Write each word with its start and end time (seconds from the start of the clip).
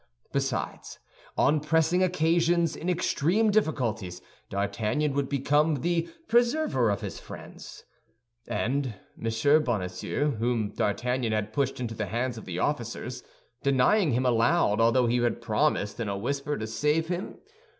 Besides, 0.31 0.97
on 1.37 1.59
pressing 1.59 2.01
occasions, 2.01 2.75
in 2.75 2.89
extreme 2.89 3.51
difficulties, 3.51 4.19
D'Artagnan 4.49 5.13
would 5.13 5.29
become 5.29 5.75
the 5.81 6.09
preserver 6.27 6.89
of 6.89 7.01
his 7.01 7.19
friends. 7.19 7.83
And 8.47 8.95
M. 9.21 9.63
Bonacieux, 9.63 10.31
whom 10.39 10.71
D'Artagnan 10.71 11.33
had 11.33 11.53
pushed 11.53 11.79
into 11.79 11.93
the 11.93 12.07
hands 12.07 12.35
of 12.39 12.45
the 12.45 12.57
officers, 12.57 13.21
denying 13.61 14.13
him 14.13 14.25
aloud 14.25 14.79
although 14.81 15.05
he 15.05 15.17
had 15.17 15.39
promised 15.39 15.99
in 15.99 16.09
a 16.09 16.17
whisper 16.17 16.57
to 16.57 16.65
save 16.65 17.07
him? 17.09 17.37